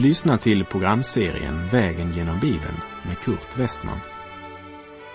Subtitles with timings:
[0.00, 4.00] Du lyssnar till programserien Vägen genom Bibeln med Kurt Westman.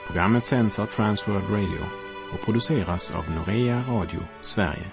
[0.07, 1.85] Programmet sänds av Transworld Radio
[2.34, 4.91] och produceras av Norea Radio Sverige.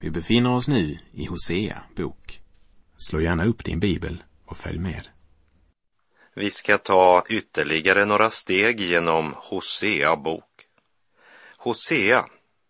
[0.00, 2.40] Vi befinner oss nu i Hosea bok.
[2.96, 5.08] Slå gärna upp din bibel och följ med.
[6.34, 10.66] Vi ska ta ytterligare några steg genom Hosea bok.
[11.56, 12.24] Hosea,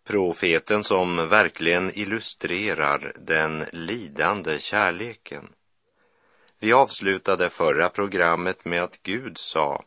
[0.07, 5.47] profeten som verkligen illustrerar den lidande kärleken.
[6.59, 9.83] Vi avslutade förra programmet med att Gud sa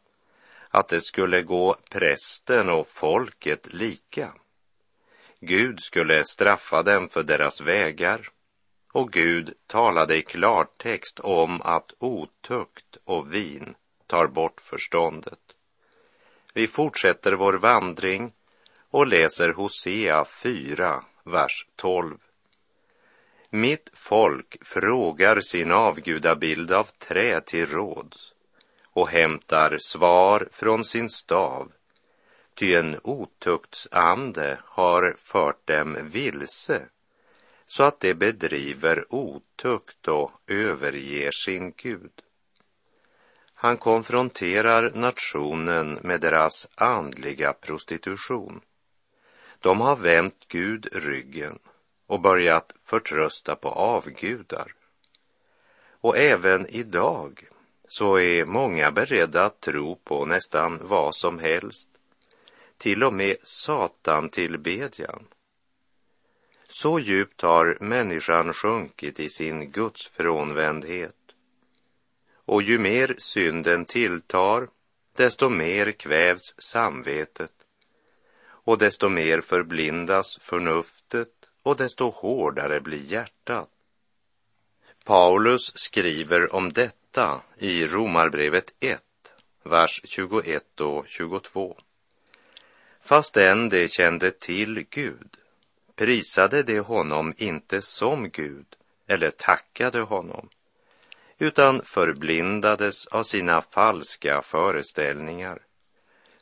[0.70, 4.32] att det skulle gå prästen och folket lika.
[5.40, 8.30] Gud skulle straffa dem för deras vägar
[8.92, 13.74] och Gud talade i klartext om att otukt och vin
[14.06, 15.38] tar bort förståndet.
[16.54, 18.32] Vi fortsätter vår vandring
[18.90, 22.18] och läser Hosea 4, vers 12.
[23.50, 28.32] Mitt folk frågar sin avgudabild av trä till råds
[28.86, 31.72] och hämtar svar från sin stav,
[32.54, 36.88] ty en otuktsande har fört dem vilse
[37.66, 42.12] så att de bedriver otukt och överger sin Gud.
[43.54, 48.60] Han konfronterar nationen med deras andliga prostitution.
[49.60, 51.58] De har vänt Gud ryggen
[52.08, 54.74] och börjat förtrösta på avgudar.
[56.00, 57.48] Och även idag
[57.88, 61.88] så är många beredda att tro på nästan vad som helst,
[62.78, 65.24] till och med Satan tillbedjan.
[66.68, 71.14] Så djupt har människan sjunkit i sin gudsfrånvändhet.
[72.34, 74.68] Och ju mer synden tilltar,
[75.16, 77.52] desto mer kvävs samvetet
[78.68, 81.37] och desto mer förblindas förnuftet
[81.68, 83.68] och desto hårdare blir hjärtat.
[85.04, 89.02] Paulus skriver om detta i Romarbrevet 1,
[89.62, 91.76] vers 21 och 22.
[93.00, 95.36] Fastän de kände till Gud
[95.96, 98.66] prisade de honom inte som Gud
[99.06, 100.48] eller tackade honom,
[101.38, 105.67] utan förblindades av sina falska föreställningar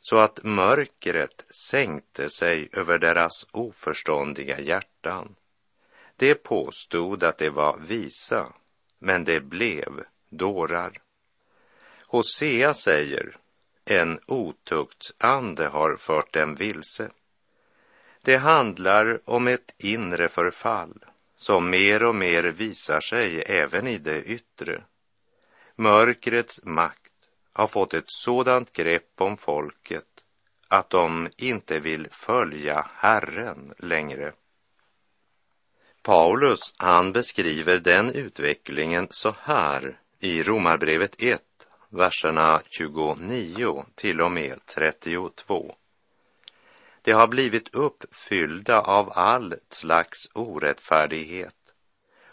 [0.09, 5.35] så att mörkret sänkte sig över deras oförståndiga hjärtan.
[6.15, 8.53] De påstod att de var visa,
[8.99, 11.01] men det blev dårar.
[12.01, 13.37] Hosea säger,
[13.85, 17.09] en otuktsande har fört dem vilse.
[18.21, 24.23] Det handlar om ett inre förfall som mer och mer visar sig även i det
[24.23, 24.83] yttre.
[25.75, 27.06] Mörkrets makt
[27.57, 30.03] har fått ett sådant grepp om folket
[30.67, 34.33] att de inte vill följa Herren längre.
[36.03, 41.41] Paulus, han beskriver den utvecklingen så här i Romarbrevet 1,
[41.89, 45.75] verserna 29 till och med 32.
[47.01, 51.73] De har blivit uppfyllda av all slags orättfärdighet,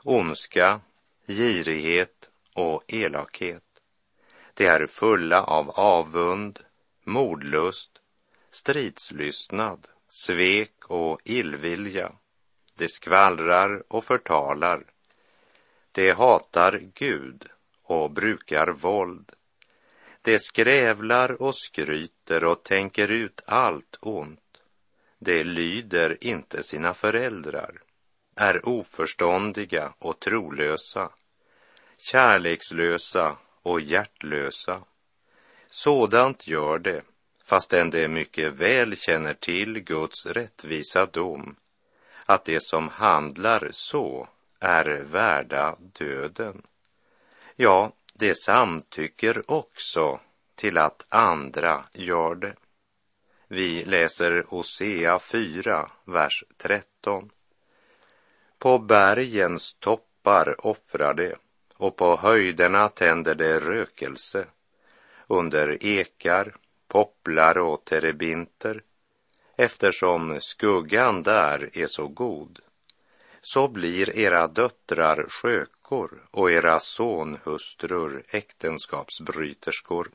[0.02, 0.80] ondska,
[1.26, 3.73] girighet och elakhet.
[4.54, 6.60] De är fulla av avund,
[7.04, 7.90] mordlust,
[8.50, 12.12] stridslystnad, svek och illvilja.
[12.76, 14.84] De skvallrar och förtalar.
[15.92, 17.44] De hatar Gud
[17.82, 19.32] och brukar våld.
[20.22, 24.40] De skrävlar och skryter och tänker ut allt ont.
[25.18, 27.82] De lyder inte sina föräldrar,
[28.36, 31.10] är oförståndiga och trolösa,
[31.98, 34.82] kärlekslösa och hjärtlösa.
[35.70, 37.02] Sådant gör det,
[37.44, 41.56] fastän de mycket väl känner till Guds rättvisa dom,
[42.26, 44.28] att de som handlar så
[44.60, 46.62] är värda döden.
[47.56, 50.20] Ja, de samtycker också
[50.54, 52.54] till att andra gör det.
[53.48, 57.30] Vi läser Hosea 4, vers 13.
[58.58, 61.34] På bergens toppar offrar de
[61.76, 64.46] och på höjderna tänder det rökelse.
[65.26, 66.56] Under ekar,
[66.88, 68.82] popplar och terebinter,
[69.56, 72.58] eftersom skuggan där är så god.
[73.40, 80.10] Så blir era döttrar skökor och era sonhustrur äktenskapsbryterskor.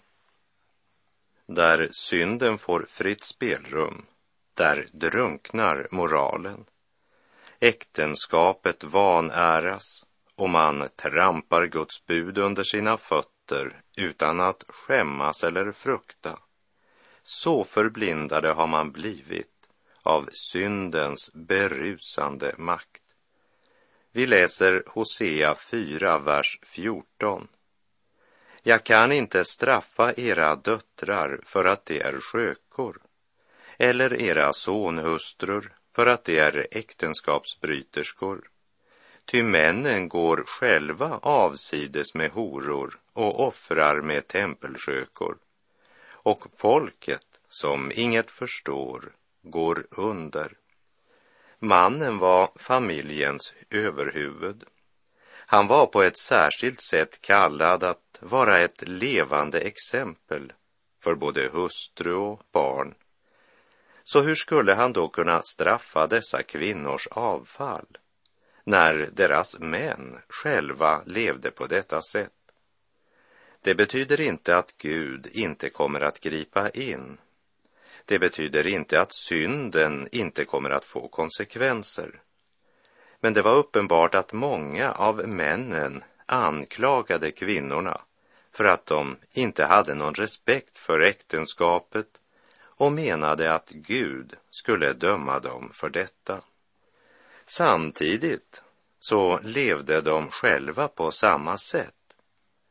[1.45, 4.05] Där synden får fritt spelrum,
[4.53, 6.65] där drunknar moralen.
[7.59, 10.05] Äktenskapet vanäras
[10.39, 16.39] och man trampar Guds bud under sina fötter utan att skämmas eller frukta.
[17.23, 19.69] Så förblindade har man blivit
[20.03, 23.01] av syndens berusande makt.
[24.11, 27.47] Vi läser Hosea 4, vers 14.
[28.63, 33.01] Jag kan inte straffa era döttrar för att de är skökor
[33.77, 38.49] eller era sonhustrur för att de är äktenskapsbryterskor.
[39.31, 45.37] Ty männen går själva avsides med horor och offrar med tempelskökor.
[46.09, 49.11] Och folket, som inget förstår,
[49.41, 50.57] går under.
[51.59, 54.63] Mannen var familjens överhuvud.
[55.31, 60.53] Han var på ett särskilt sätt kallad att vara ett levande exempel
[61.03, 62.93] för både hustru och barn.
[64.03, 67.97] Så hur skulle han då kunna straffa dessa kvinnors avfall
[68.69, 72.31] när deras män själva levde på detta sätt?
[73.61, 77.17] Det betyder inte att Gud inte kommer att gripa in.
[78.05, 82.21] Det betyder inte att synden inte kommer att få konsekvenser.
[83.19, 88.01] Men det var uppenbart att många av männen anklagade kvinnorna
[88.51, 92.07] för att de inte hade någon respekt för äktenskapet
[92.61, 96.41] och menade att Gud skulle döma dem för detta.
[97.49, 98.63] Samtidigt
[98.99, 101.95] så levde de själva på samma sätt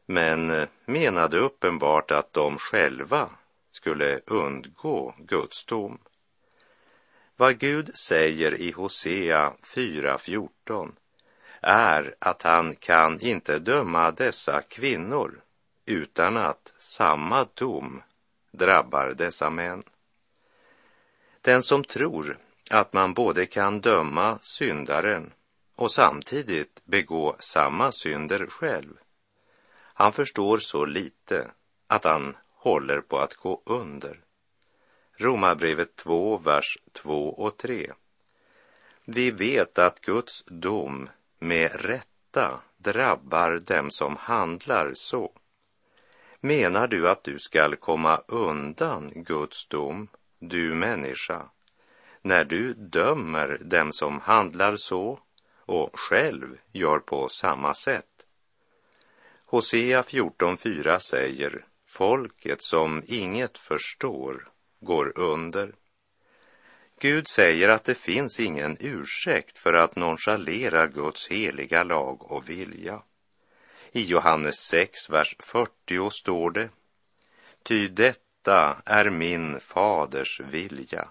[0.06, 3.30] men eh, menade uppenbart att de själva
[3.70, 5.98] skulle undgå Guds dom.
[7.36, 10.92] Vad Gud säger i Hosea 4.14
[11.60, 15.40] är att han kan inte döma dessa kvinnor
[15.86, 18.02] utan att samma dom
[18.50, 19.82] drabbar dessa män.
[21.40, 22.38] Den som tror
[22.70, 25.32] att man både kan döma syndaren
[25.76, 28.94] och samtidigt begå samma synder själv,
[29.94, 31.50] han förstår så lite
[31.86, 34.20] att han håller på att gå under.
[35.16, 37.92] Romarbrevet 2, vers 2 och 3.
[39.04, 45.32] Vi vet att Guds dom med rätta drabbar dem som handlar så.
[46.40, 51.48] Menar du att du skall komma undan Guds dom, du människa,
[52.28, 55.20] när du dömer dem som handlar så
[55.56, 58.26] och själv gör på samma sätt?
[59.44, 64.48] Hosea 14.4 säger, folket som inget förstår
[64.80, 65.74] går under.
[67.00, 73.02] Gud säger att det finns ingen ursäkt för att nonchalera Guds heliga lag och vilja.
[73.92, 76.68] I Johannes 6, vers 40 står det,
[77.62, 81.08] ty detta är min faders vilja,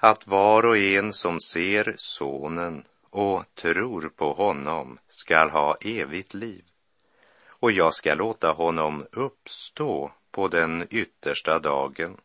[0.00, 6.64] att var och en som ser sonen och tror på honom skall ha evigt liv,
[7.48, 12.16] och jag ska låta honom uppstå på den yttersta dagen.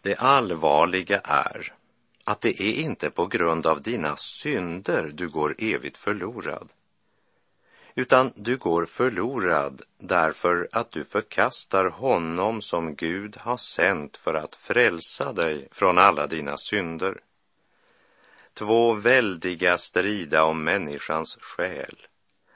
[0.00, 1.74] Det allvarliga är
[2.24, 6.68] att det är inte på grund av dina synder du går evigt förlorad,
[7.94, 14.54] utan du går förlorad därför att du förkastar honom som Gud har sänt för att
[14.54, 17.20] frälsa dig från alla dina synder.
[18.54, 21.96] Två väldiga strida om människans själ,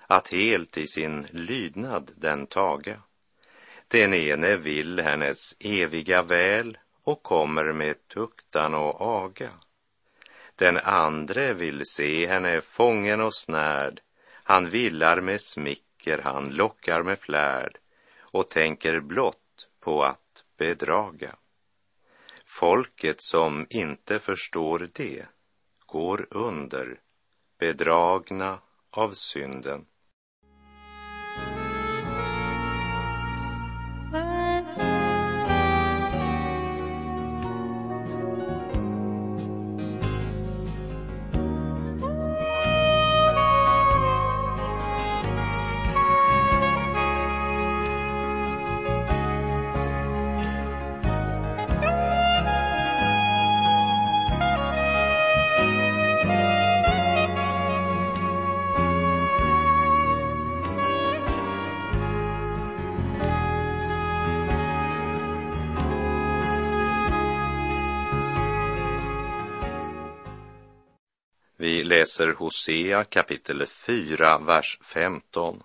[0.06, 3.02] att helt i sin lydnad den taga.
[3.88, 9.50] Den ene vill hennes eviga väl och kommer med tuktan och aga.
[10.56, 14.00] Den andre vill se henne fången och snärd
[14.48, 17.78] han villar med smicker, han lockar med flärd
[18.18, 21.36] och tänker blott på att bedraga.
[22.44, 25.26] Folket som inte förstår det
[25.86, 27.00] går under,
[27.58, 28.58] bedragna
[28.90, 29.86] av synden.
[71.58, 75.62] Vi läser Hosea kapitel 4, vers 15.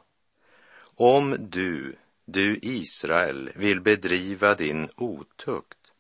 [0.95, 1.95] Om du,
[2.25, 5.91] du Israel, vill bedriva din otukt,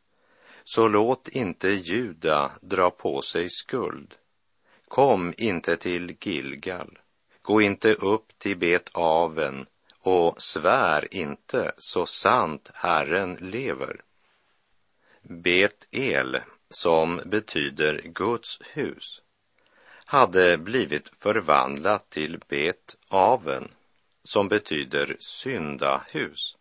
[0.63, 4.15] så låt inte Juda dra på sig skuld.
[4.87, 6.99] Kom inte till Gilgal,
[7.41, 9.65] gå inte upp till Bet-aven
[9.99, 14.01] och svär inte så sant Herren lever.
[15.21, 19.21] Bet-El, som betyder Guds hus,
[20.11, 23.67] hade blivit förvandlat till Bet-aven
[24.23, 26.57] som betyder syndahus.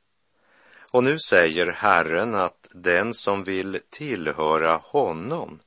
[0.93, 5.61] Och nu säger Herren att den som vill tillhöra honom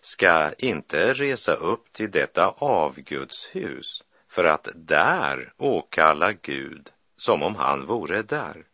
[0.00, 7.86] ska inte resa upp till detta avgudshus för att där åkalla Gud som om han
[7.86, 8.64] vore där.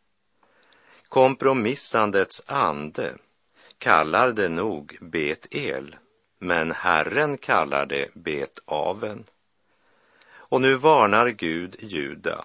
[1.09, 3.17] Kompromissandets ande
[3.79, 5.97] kallar det nog Bet-El,
[6.39, 9.25] men Herren kallar det Bet-Aven.
[10.31, 12.45] Och nu varnar Gud Juda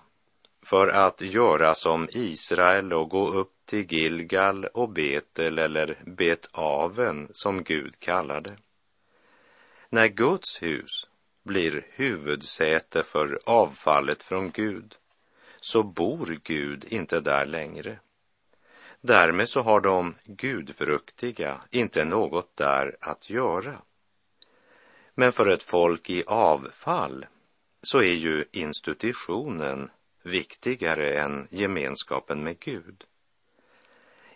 [0.66, 7.64] för att göra som Israel och gå upp till Gilgal och Betel eller Bet-Aven som
[7.64, 8.58] Gud kallar det.
[9.90, 11.08] När Guds hus
[11.44, 14.96] blir huvudsäte för avfallet från Gud
[15.60, 18.00] så bor Gud inte där längre.
[19.06, 23.82] Därmed så har de gudfruktiga inte något där att göra.
[25.16, 27.26] Men för ett folk i avfall
[27.82, 29.90] så är ju institutionen
[30.24, 33.04] viktigare än gemenskapen med Gud.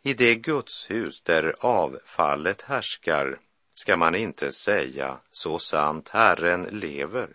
[0.02, 3.40] I det gudshus där avfallet härskar
[3.74, 7.30] ska man inte säga så sant Herren lever.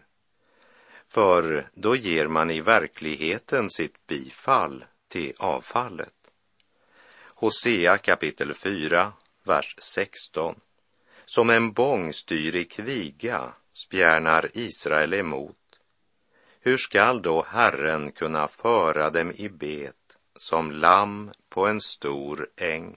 [1.07, 6.22] För då ger man i verkligheten sitt bifall till avfallet.
[7.43, 9.13] Hosea kapitel 4,
[9.45, 10.61] vers 16.
[11.25, 15.81] Som en bångstyrig kviga spjärnar Israel emot.
[16.61, 22.97] Hur skall då Herren kunna föra dem i bet som lamm på en stor äng?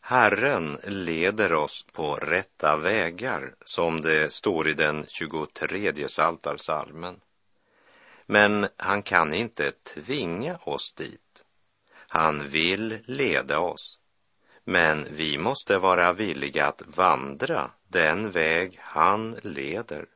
[0.00, 7.20] Herren leder oss på rätta vägar, som det står i den 23 saltarsalmen.
[8.26, 11.20] Men han kan inte tvinga oss dit.
[12.18, 13.98] Han vill leda oss.
[14.64, 20.06] Men vi måste vara villiga att vandra den väg han leder.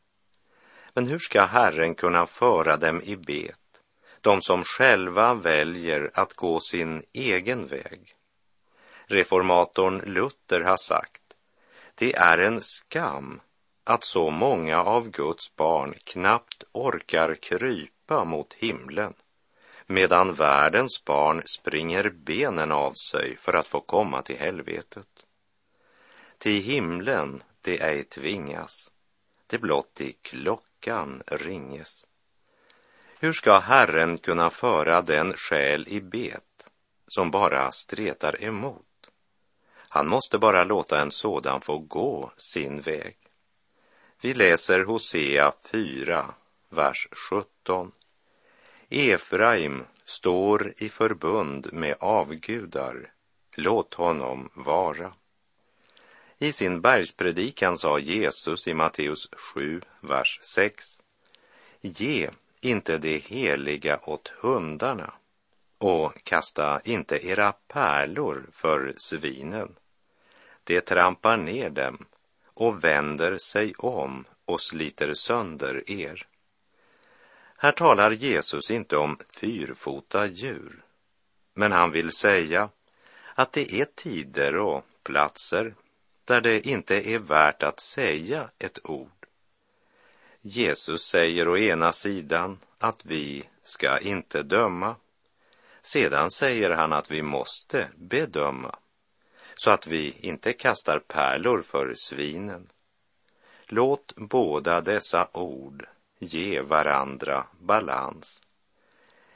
[0.94, 3.82] Men hur ska Herren kunna föra dem i bet,
[4.20, 8.14] de som själva väljer att gå sin egen väg?
[9.06, 11.22] Reformatorn Luther har sagt,
[11.94, 13.40] det är en skam
[13.84, 19.14] att så många av Guds barn knappt orkar krypa mot himlen,
[19.90, 25.26] medan världens barn springer benen av sig för att få komma till helvetet.
[26.38, 28.90] Till himlen det ej tvingas,
[29.46, 32.06] det blott i klockan ringes.
[33.20, 36.70] Hur ska Herren kunna föra den själ i bet
[37.06, 39.10] som bara stretar emot?
[39.72, 43.16] Han måste bara låta en sådan få gå sin väg.
[44.20, 46.34] Vi läser Hosea 4,
[46.68, 47.92] vers 17.
[48.92, 53.12] Efraim står i förbund med avgudar.
[53.54, 55.12] Låt honom vara.
[56.38, 61.00] I sin bergspredikan sa Jesus i Matteus 7, vers 6.
[61.80, 62.30] Ge
[62.60, 65.12] inte det heliga åt hundarna
[65.78, 69.76] och kasta inte era pärlor för svinen.
[70.64, 72.06] Det trampar ner dem
[72.44, 76.26] och vänder sig om och sliter sönder er.
[77.62, 80.84] Här talar Jesus inte om fyrfota djur,
[81.54, 82.68] men han vill säga
[83.34, 85.74] att det är tider och platser
[86.24, 89.26] där det inte är värt att säga ett ord.
[90.40, 94.96] Jesus säger å ena sidan att vi ska inte döma.
[95.82, 98.76] Sedan säger han att vi måste bedöma
[99.54, 102.68] så att vi inte kastar pärlor för svinen.
[103.66, 105.86] Låt båda dessa ord
[106.20, 108.40] ge varandra balans.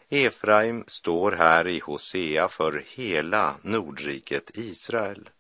[0.09, 5.31] Efraim står här i Hosea för hela Nordriket Israel.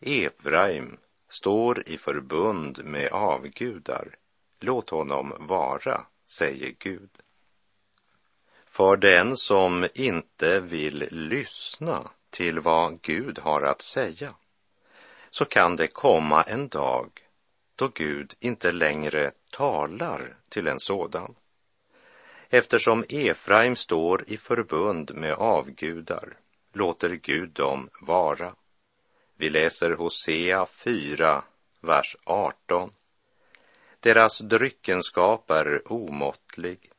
[0.00, 0.98] Efraim
[1.28, 4.16] står i förbund med avgudar.
[4.60, 7.10] Låt honom vara, säger Gud.
[8.66, 14.34] För den som inte vill lyssna till vad Gud har att säga,
[15.30, 17.10] så kan det komma en dag
[17.76, 21.34] då Gud inte längre talar till en sådan.
[22.48, 26.36] Eftersom Efraim står i förbund med avgudar
[26.72, 28.54] låter Gud dem vara.
[29.36, 31.44] Vi läser Hosea 4,
[31.80, 32.90] vers 18.
[34.00, 36.90] Deras dryckenskap är omåttlig.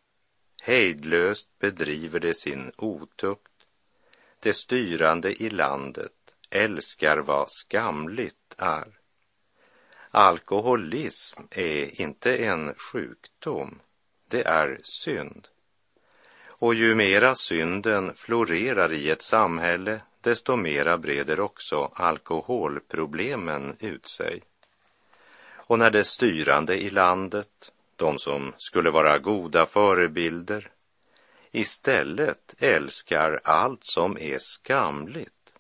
[0.62, 3.54] Hejdlöst bedriver de sin otukt
[4.44, 6.12] de styrande i landet
[6.50, 9.00] älskar vad skamligt är.
[10.16, 13.80] Alkoholism är inte en sjukdom,
[14.28, 15.48] det är synd.
[16.46, 24.44] Och ju mera synden florerar i ett samhälle, desto mera breder också alkoholproblemen ut sig.
[25.56, 30.72] Och när de styrande i landet, de som skulle vara goda förebilder,
[31.52, 35.54] istället älskar allt som är skamligt,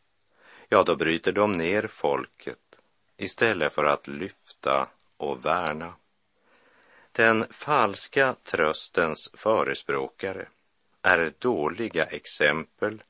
[0.70, 2.58] ja, då bryter de ner folket
[3.18, 4.43] istället för att lyfta
[5.18, 5.94] och värna.
[7.12, 10.48] Den falska tröstens förespråkare
[11.02, 13.04] är dåliga exempel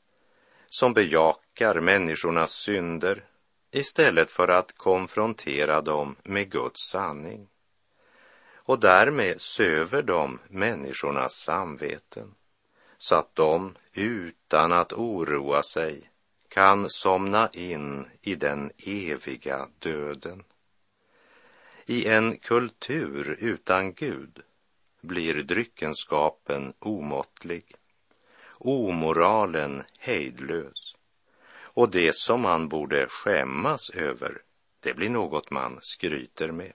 [0.68, 3.26] som bejakar människornas synder
[3.72, 7.48] istället för att konfrontera dem med Guds sanning.
[8.54, 12.36] Och därmed söver de människornas samveten
[12.98, 16.10] så att de utan att oroa sig
[16.48, 20.44] kan somna in i den eviga döden.
[21.86, 24.40] I en kultur utan Gud
[25.02, 27.76] blir dryckenskapen omåttlig,
[28.58, 30.96] omoralen hejdlös
[31.76, 34.42] och det som man borde skämmas över,
[34.80, 36.74] det blir något man skryter med.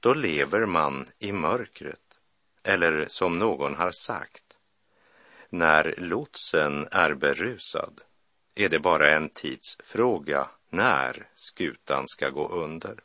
[0.00, 2.18] Då lever man i mörkret,
[2.62, 4.56] eller som någon har sagt,
[5.50, 8.00] när lotsen är berusad
[8.54, 13.00] är det bara en tidsfråga när skutan ska gå under.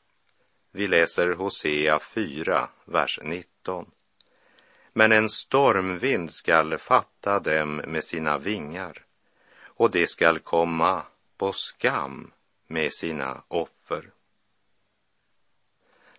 [0.75, 3.91] Vi läser Hosea 4, vers 19.
[4.93, 9.05] Men en stormvind skall fatta dem med sina vingar
[9.63, 11.03] och de skall komma
[11.37, 12.31] på skam
[12.67, 14.11] med sina offer.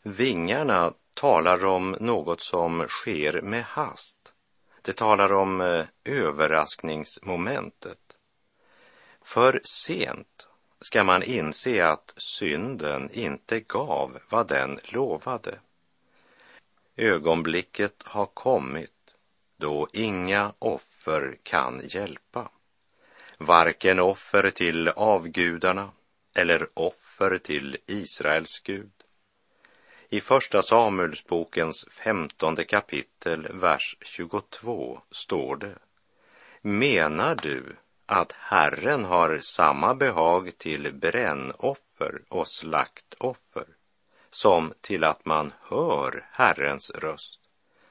[0.02, 4.34] Vingarna talar om något som sker med hast.
[4.82, 8.16] Det talar om eh, överraskningsmomentet.
[9.22, 10.48] För sent
[10.84, 15.58] ska man inse att synden inte gav vad den lovade.
[16.96, 19.14] Ögonblicket har kommit
[19.56, 22.50] då inga offer kan hjälpa.
[23.38, 25.90] Varken offer till avgudarna
[26.34, 28.92] eller offer till Israels Gud.
[30.08, 35.78] I Första Samuelsbokens femtonde kapitel, vers 22 står det
[36.60, 43.66] Menar du att Herren har samma behag till brännoffer och slaktoffer
[44.30, 47.40] som till att man hör Herrens röst.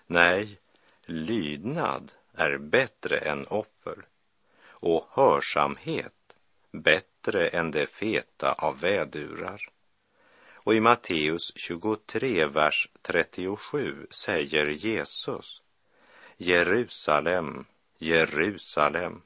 [0.08, 0.60] Nej,
[1.06, 4.06] lydnad är bättre än offer
[4.69, 6.13] och hörsamhet
[6.71, 9.69] bättre än det feta av vädurar.
[10.65, 15.62] Och i Matteus 23, vers 37 säger Jesus
[16.38, 17.65] Jerusalem,
[17.97, 19.21] Jerusalem,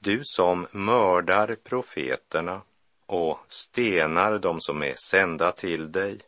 [0.00, 2.62] du som mördar profeterna
[3.06, 6.20] och stenar dem som är sända till dig.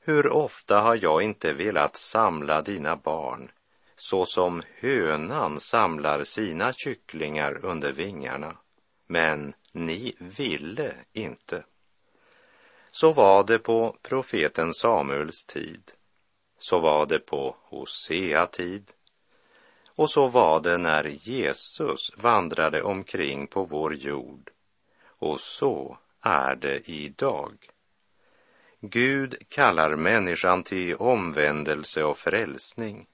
[0.00, 3.50] Hur ofta har jag inte velat samla dina barn
[3.96, 8.56] så som hönan samlar sina kycklingar under vingarna,
[9.06, 11.64] men ni ville inte.
[12.90, 15.92] Så var det på profeten Samuels tid.
[16.58, 18.92] Så var det på Hosea tid
[20.00, 24.50] och så var det när Jesus vandrade omkring på vår jord.
[25.06, 27.70] Och så är det idag.
[28.80, 33.06] Gud kallar människan till omvändelse och frälsning.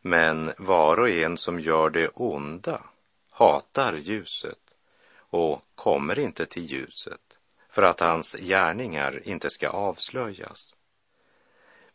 [0.00, 2.82] Men var och en som gör det onda
[3.30, 4.74] hatar ljuset
[5.16, 7.38] och kommer inte till ljuset
[7.70, 10.74] för att hans gärningar inte ska avslöjas.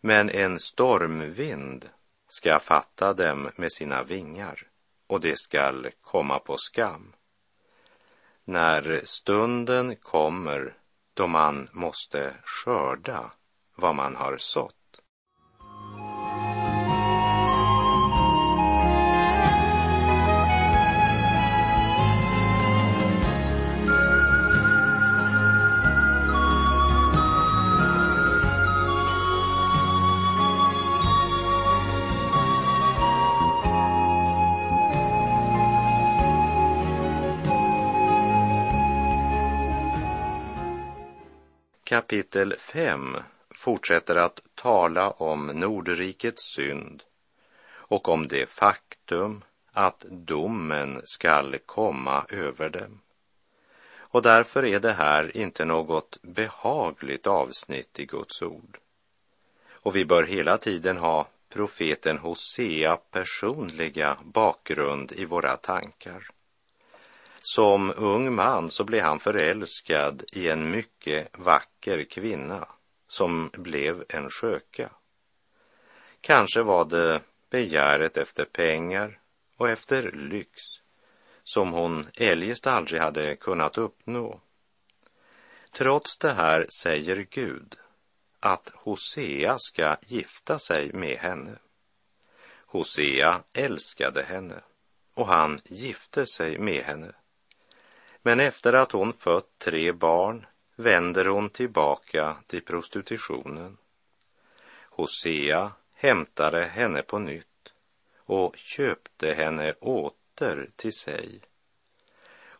[0.02, 1.90] Men en stormvind
[2.28, 4.68] ska fatta dem med sina vingar
[5.08, 7.14] och det skall komma på skam.
[8.44, 10.74] När stunden kommer
[11.14, 13.32] då man måste skörda
[13.76, 14.87] vad man har sått
[41.98, 43.18] Kapitel 5
[43.56, 47.04] fortsätter att tala om Nordrikets synd
[47.70, 53.02] och om det faktum att domen skall komma över dem.
[53.98, 58.78] Och därför är det här inte något behagligt avsnitt i Guds ord.
[59.82, 66.30] Och vi bör hela tiden ha profeten Hosea personliga bakgrund i våra tankar.
[67.56, 72.68] Som ung man så blev han förälskad i en mycket vacker kvinna
[73.08, 74.90] som blev en sköka.
[76.22, 79.20] Kanske var det begäret efter pengar
[79.58, 80.62] och efter lyx
[81.44, 84.42] som hon eljest aldrig hade kunnat uppnå.
[85.72, 87.76] Trots det här säger Gud
[88.40, 91.60] att Hosea ska gifta sig med henne.
[92.66, 94.62] Hosea älskade henne
[95.14, 97.14] och han gifte sig med henne.
[98.22, 103.78] Men efter att hon fött tre barn vänder hon tillbaka till prostitutionen.
[104.90, 107.74] Hosea hämtade henne på nytt
[108.18, 111.42] och köpte henne åter till sig.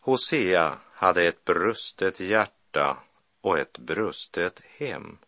[0.00, 2.96] Hosea hade ett brustet hjärta
[3.40, 5.18] och ett brustet hem.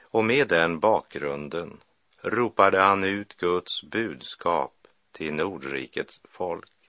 [0.00, 1.80] Och med den bakgrunden
[2.22, 6.79] ropade han ut Guds budskap till Nordrikets folk.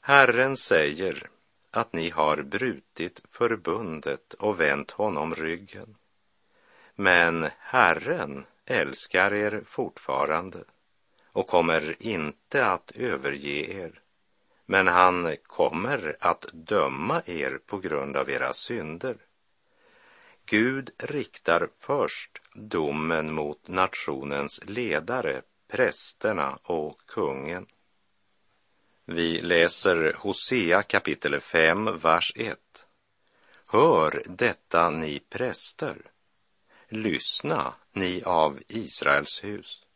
[0.00, 1.30] Herren säger
[1.70, 5.96] att ni har brutit förbundet och vänt honom ryggen.
[6.94, 10.64] Men Herren älskar er fortfarande
[11.32, 14.00] och kommer inte att överge er.
[14.66, 19.16] Men han kommer att döma er på grund av era synder.
[20.46, 27.66] Gud riktar först domen mot nationens ledare, prästerna och kungen.
[29.12, 32.58] Vi läser Hosea kapitel 5, vers 1.
[33.66, 35.96] Hör detta, ni präster.
[36.88, 39.86] Lyssna, ni av Israels hus.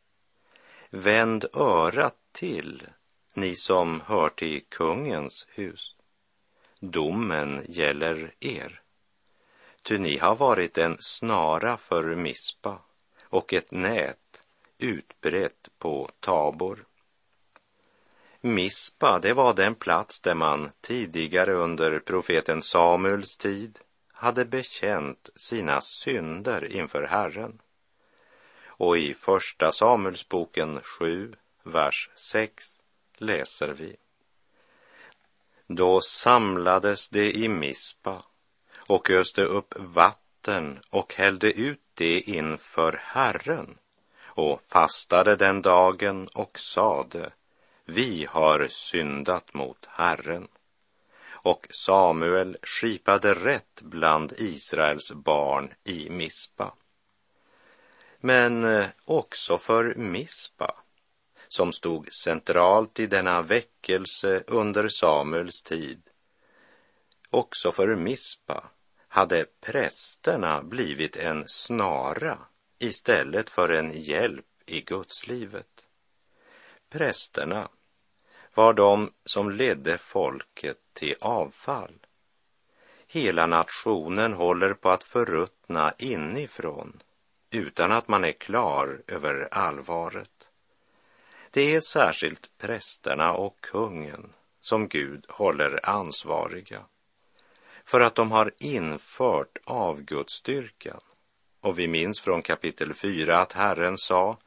[0.90, 2.82] Vänd örat till,
[3.34, 5.96] ni som hör till kungens hus.
[6.80, 8.80] Domen gäller er.
[9.82, 12.78] Ty ni har varit en snara för mispa
[13.22, 14.42] och ett nät
[14.78, 16.84] utbrett på tabor.
[18.46, 23.78] Mispa, det var den plats där man tidigare under profeten Samuels tid
[24.12, 27.60] hade bekänt sina synder inför Herren.
[28.66, 32.64] Och i Första Samuelsboken 7, vers 6
[33.16, 33.96] läser vi.
[35.66, 38.24] Då samlades det i Mispa
[38.88, 43.78] och öste upp vatten och hällde ut det inför Herren
[44.24, 47.32] och fastade den dagen och sade
[47.84, 50.48] vi har syndat mot Herren.
[51.30, 56.74] Och Samuel skipade rätt bland Israels barn i Mispa.
[58.20, 60.74] Men eh, också för Mispa,
[61.48, 66.02] som stod centralt i denna väckelse under Samuels tid.
[67.30, 68.70] Också för Mispa
[69.08, 72.38] hade prästerna blivit en snara
[72.78, 75.86] istället för en hjälp i gudslivet.
[76.94, 77.68] Prästerna
[78.54, 82.06] var de som ledde folket till avfall.
[83.06, 87.02] Hela nationen håller på att förruttna inifrån
[87.50, 90.48] utan att man är klar över allvaret.
[91.50, 96.84] Det är särskilt prästerna och kungen som Gud håller ansvariga
[97.84, 101.00] för att de har infört avgudsdyrkan.
[101.60, 104.38] Och vi minns från kapitel 4 att Herren sa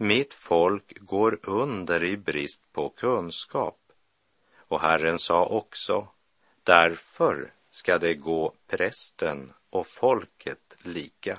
[0.00, 3.78] mitt folk går under i brist på kunskap.
[4.56, 6.08] Och Herren sa också,
[6.62, 11.38] därför ska det gå prästen och folket lika.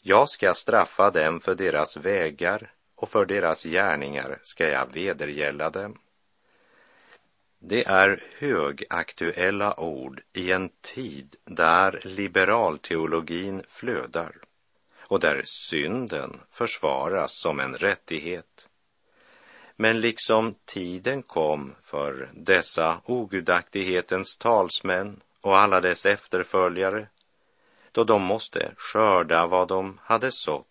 [0.00, 5.98] Jag ska straffa dem för deras vägar och för deras gärningar ska jag vedergälla dem.
[7.58, 14.45] Det är högaktuella ord i en tid där liberalteologin flödar
[15.08, 18.68] och där synden försvaras som en rättighet.
[19.76, 27.08] Men liksom tiden kom för dessa ogudaktighetens talsmän och alla dess efterföljare,
[27.92, 30.66] då de måste skörda vad de hade sått,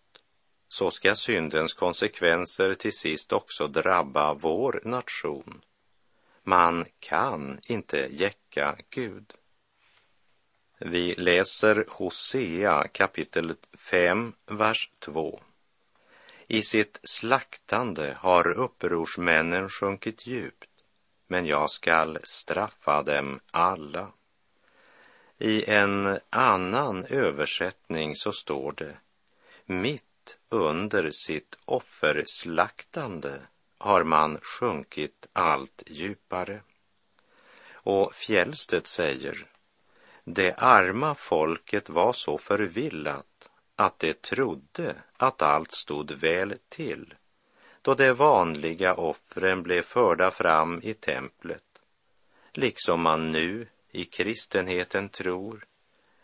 [0.70, 5.62] så ska syndens konsekvenser till sist också drabba vår nation.
[6.44, 9.34] Man kan inte jäcka Gud.
[10.78, 15.40] Vi läser Hosea kapitel 5, vers 2.
[16.48, 20.70] I sitt slaktande har upprorsmännen sjunkit djupt,
[21.28, 24.12] men jag skall straffa dem alla.
[25.38, 28.98] I en annan översättning så står det
[29.66, 33.42] mitt under sitt offerslaktande
[33.78, 36.62] har man sjunkit allt djupare.
[37.74, 39.55] Och Fjällstedt säger
[40.26, 47.14] det arma folket var så förvillat att det trodde att allt stod väl till
[47.82, 51.82] då de vanliga offren blev förda fram i templet,
[52.52, 55.66] liksom man nu i kristenheten tror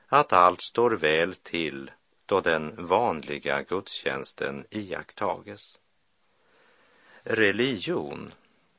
[0.08, 1.92] att allt står väl till
[2.26, 5.80] då den vanliga gudstjänsten iakttages.
[7.24, 8.34] Religion,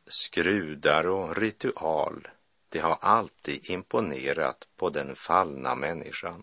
[0.07, 2.29] skrudar och ritual
[2.73, 6.43] det har alltid imponerat på den fallna människan.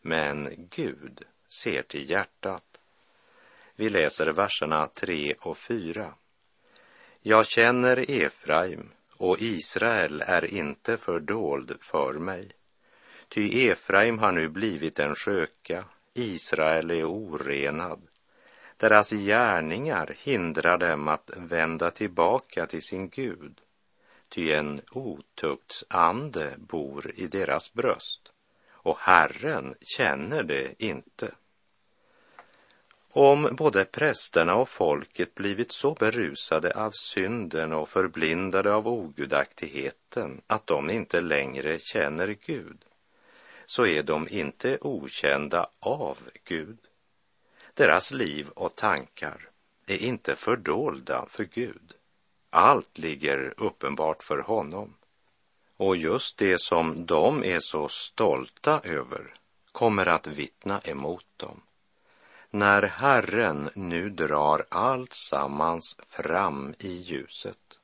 [0.00, 2.80] Men Gud ser till hjärtat.
[3.76, 6.14] Vi läser verserna 3 och 4.
[7.20, 12.50] Jag känner Efraim och Israel är inte fördold för mig.
[13.28, 18.08] Ty Efraim har nu blivit en sköka, Israel är orenad.
[18.76, 23.60] Deras gärningar hindrar dem att vända tillbaka till sin Gud,
[24.34, 28.32] ty en otuktsande bor i deras bröst,
[28.70, 31.34] och Herren känner det inte.
[33.08, 40.66] Om både prästerna och folket blivit så berusade av synden och förblindade av ogudaktigheten att
[40.66, 42.84] de inte längre känner Gud,
[43.66, 46.78] så är de inte okända av Gud.
[47.74, 49.48] Deras liv och tankar
[49.86, 51.94] är inte fördolda för Gud.
[52.56, 54.94] Allt ligger uppenbart för honom.
[55.76, 59.32] Och just det som de är så stolta över
[59.72, 61.62] kommer att vittna emot dem.
[62.50, 67.78] När Herren nu drar allt sammans fram i ljuset.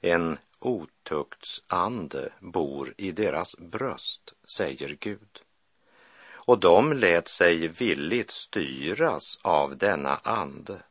[0.00, 5.42] En otuktsande bor i deras bröst, säger Gud.
[6.46, 10.82] Och de lät sig villigt styras av denna ande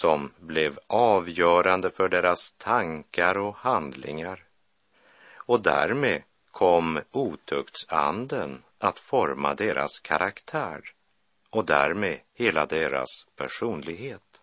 [0.00, 4.44] som blev avgörande för deras tankar och handlingar.
[5.46, 10.80] Och därmed kom otuktsanden att forma deras karaktär
[11.50, 14.40] och därmed hela deras personlighet.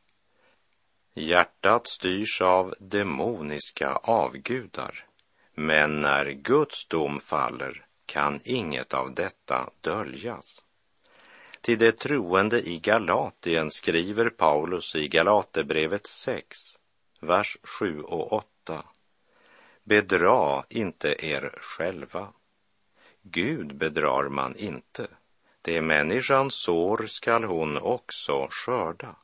[1.13, 5.05] Hjärtat styrs av demoniska avgudar,
[5.53, 10.62] men när Guds dom faller kan inget av detta döljas.
[11.63, 16.57] Till de troende i Galatien skriver Paulus i Galaterbrevet 6,
[17.19, 18.83] vers 7 och 8.
[19.83, 22.27] Bedra inte er själva.
[23.21, 25.07] Gud bedrar man inte.
[25.61, 29.15] Det människan sår skall hon också skörda.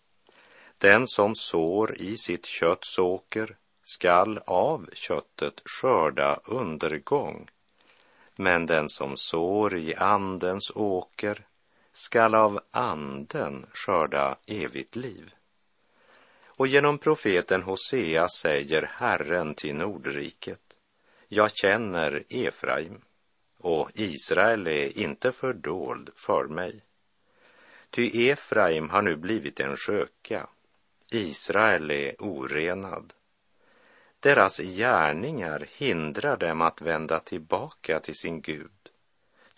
[0.77, 7.49] Den som sår i sitt kötts åker skall av köttet skörda undergång.
[8.35, 11.45] Men den som sår i andens åker
[11.99, 15.33] skall av anden skörda evigt liv.
[16.47, 20.61] Och genom profeten Hosea säger Herren till Nordriket,
[21.27, 23.01] jag känner Efraim
[23.57, 26.83] och Israel är inte fördold för mig.
[27.89, 30.47] Ty Efraim har nu blivit en sköka,
[31.11, 33.13] Israel är orenad.
[34.19, 38.78] Deras gärningar hindrar dem att vända tillbaka till sin Gud,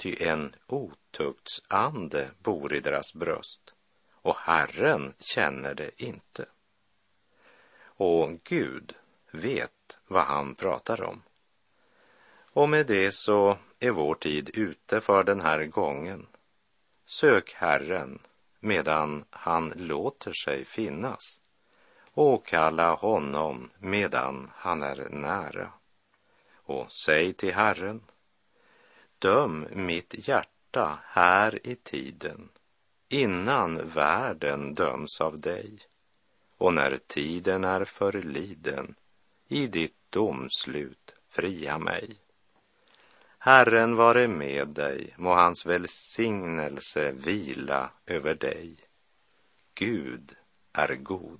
[0.02, 3.74] ty en otuktsande bor i deras bröst
[4.22, 6.46] och Herren känner det inte.
[7.84, 8.96] Och Gud
[9.32, 11.22] vet vad han pratar om.
[12.54, 16.28] Och med det så är vår tid ute för den här gången.
[17.06, 18.20] Sök Herren
[18.60, 21.40] medan han låter sig finnas.
[22.14, 25.72] och kalla honom medan han är nära.
[26.54, 28.04] Och säg till Herren,
[29.22, 32.50] döm mitt hjärta här i tiden
[33.10, 35.80] innan världen döms av dig
[36.58, 38.96] och när tiden är förliden
[39.48, 42.16] i ditt domslut fria mig.
[43.38, 48.76] Herren vare med dig, må hans välsignelse vila över dig.
[49.74, 50.36] Gud
[50.74, 51.40] är god.